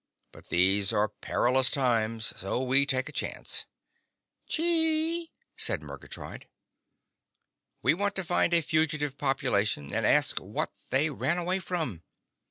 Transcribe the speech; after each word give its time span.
But 0.31 0.47
these 0.49 0.91
are 0.91 1.07
parlous 1.09 1.69
times, 1.69 2.33
so 2.35 2.63
we 2.63 2.87
take 2.87 3.07
a 3.07 3.11
chance." 3.11 3.67
"Chee!" 4.47 5.31
said 5.55 5.83
Murgatroyd. 5.83 6.47
"We 7.83 7.93
want 7.93 8.15
to 8.15 8.23
find 8.23 8.51
a 8.55 8.61
fugitive 8.61 9.15
population 9.19 9.93
and 9.93 10.03
ask 10.03 10.39
what 10.39 10.71
they 10.89 11.11
ran 11.11 11.37
away 11.37 11.59
from. 11.59 12.01